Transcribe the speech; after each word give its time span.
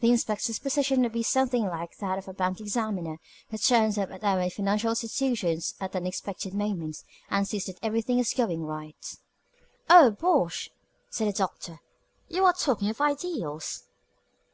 The 0.00 0.10
inspector's 0.10 0.58
position 0.58 1.00
would 1.00 1.12
be 1.14 1.22
something 1.22 1.64
like 1.64 1.96
that 1.96 2.18
of 2.18 2.26
the 2.26 2.34
bank 2.34 2.60
examiner, 2.60 3.16
who 3.48 3.56
turns 3.56 3.96
up 3.96 4.10
at 4.10 4.22
our 4.22 4.50
financial 4.50 4.90
institutions 4.90 5.72
at 5.80 5.96
unexpected 5.96 6.52
moments, 6.52 7.04
and 7.30 7.48
sees 7.48 7.64
that 7.64 7.78
everything 7.82 8.18
is 8.18 8.34
going 8.34 8.66
right." 8.66 9.16
"Oh, 9.88 10.10
bosh!" 10.10 10.68
said 11.08 11.28
the 11.28 11.32
Doctor. 11.32 11.80
"You 12.28 12.44
are 12.44 12.52
talking 12.52 12.90
of 12.90 13.00
ideals." 13.00 13.84